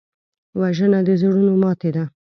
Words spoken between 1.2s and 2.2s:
زړونو ماتې ده